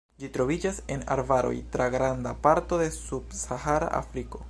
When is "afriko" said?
4.05-4.39